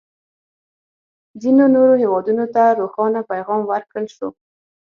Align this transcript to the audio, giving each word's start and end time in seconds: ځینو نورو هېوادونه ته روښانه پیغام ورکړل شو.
ځینو 1.41 1.63
نورو 1.75 1.93
هېوادونه 2.03 2.45
ته 2.53 2.63
روښانه 2.79 3.21
پیغام 3.31 3.61
ورکړل 3.71 4.05
شو. 4.15 4.27